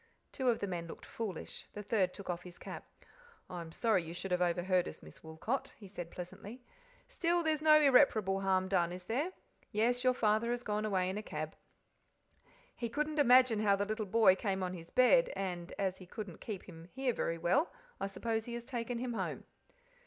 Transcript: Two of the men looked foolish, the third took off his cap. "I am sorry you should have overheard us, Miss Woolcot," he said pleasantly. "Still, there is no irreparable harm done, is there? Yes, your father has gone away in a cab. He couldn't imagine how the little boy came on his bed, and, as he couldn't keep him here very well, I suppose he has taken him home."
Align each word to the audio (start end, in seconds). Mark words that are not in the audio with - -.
Two 0.31 0.49
of 0.49 0.57
the 0.57 0.65
men 0.65 0.87
looked 0.87 1.05
foolish, 1.05 1.67
the 1.73 1.83
third 1.83 2.11
took 2.11 2.27
off 2.27 2.41
his 2.41 2.57
cap. 2.57 2.85
"I 3.51 3.61
am 3.61 3.71
sorry 3.71 4.01
you 4.03 4.15
should 4.15 4.31
have 4.31 4.41
overheard 4.41 4.87
us, 4.87 5.03
Miss 5.03 5.23
Woolcot," 5.23 5.71
he 5.77 5.87
said 5.87 6.09
pleasantly. 6.09 6.59
"Still, 7.07 7.43
there 7.43 7.53
is 7.53 7.61
no 7.61 7.79
irreparable 7.79 8.39
harm 8.41 8.67
done, 8.67 8.91
is 8.91 9.03
there? 9.03 9.31
Yes, 9.71 10.03
your 10.03 10.15
father 10.15 10.49
has 10.49 10.63
gone 10.63 10.85
away 10.85 11.07
in 11.07 11.19
a 11.19 11.21
cab. 11.21 11.55
He 12.75 12.89
couldn't 12.89 13.19
imagine 13.19 13.59
how 13.59 13.75
the 13.75 13.85
little 13.85 14.07
boy 14.07 14.35
came 14.35 14.63
on 14.63 14.73
his 14.73 14.89
bed, 14.89 15.31
and, 15.35 15.71
as 15.77 15.97
he 15.99 16.07
couldn't 16.07 16.41
keep 16.41 16.63
him 16.63 16.85
here 16.93 17.13
very 17.13 17.37
well, 17.37 17.71
I 17.99 18.07
suppose 18.07 18.45
he 18.45 18.55
has 18.55 18.65
taken 18.65 18.97
him 18.97 19.13
home." 19.13 19.43